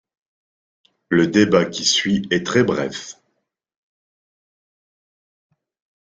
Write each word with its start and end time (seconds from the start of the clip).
Le 1.09 1.27
débat 1.27 1.65
qui 1.65 1.85
suit 1.85 2.27
est 2.31 2.43
très 2.43 2.63
bref. 2.63 3.19